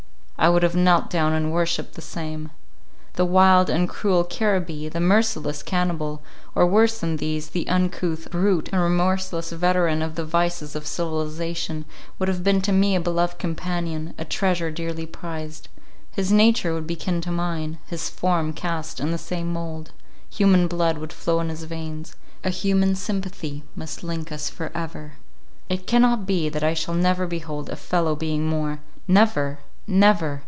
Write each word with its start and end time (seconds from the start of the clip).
I 0.43 0.49
would 0.49 0.63
have 0.63 0.75
knelt 0.75 1.11
down 1.11 1.33
and 1.33 1.51
worshipped 1.51 1.93
the 1.93 2.01
same. 2.01 2.49
The 3.13 3.25
wild 3.27 3.69
and 3.69 3.87
cruel 3.87 4.23
Caribbee, 4.23 4.89
the 4.89 4.99
merciless 4.99 5.61
Cannibal—or 5.61 6.65
worse 6.65 6.97
than 6.97 7.17
these, 7.17 7.49
the 7.49 7.69
uncouth, 7.69 8.27
brute, 8.31 8.67
and 8.73 8.81
remorseless 8.81 9.51
veteran 9.51 10.01
in 10.01 10.15
the 10.15 10.25
vices 10.25 10.75
of 10.75 10.87
civilization, 10.87 11.85
would 12.17 12.27
have 12.27 12.43
been 12.43 12.59
to 12.63 12.71
me 12.71 12.95
a 12.95 12.99
beloved 12.99 13.37
companion, 13.37 14.15
a 14.17 14.25
treasure 14.25 14.71
dearly 14.71 15.05
prized—his 15.05 16.31
nature 16.31 16.73
would 16.73 16.87
be 16.87 16.95
kin 16.95 17.21
to 17.21 17.29
mine; 17.31 17.77
his 17.85 18.09
form 18.09 18.51
cast 18.51 18.99
in 18.99 19.11
the 19.11 19.19
same 19.19 19.53
mould; 19.53 19.91
human 20.27 20.65
blood 20.67 20.97
would 20.97 21.13
flow 21.13 21.39
in 21.39 21.49
his 21.49 21.65
veins; 21.65 22.15
a 22.43 22.49
human 22.49 22.95
sympathy 22.95 23.63
must 23.75 24.03
link 24.03 24.31
us 24.31 24.49
for 24.49 24.71
ever. 24.73 25.17
It 25.69 25.85
cannot 25.85 26.25
be 26.25 26.49
that 26.49 26.63
I 26.63 26.73
shall 26.73 26.95
never 26.95 27.27
behold 27.27 27.69
a 27.69 27.75
fellow 27.75 28.15
being 28.15 28.47
more!—never! 28.49 29.59
—never! 29.87 30.39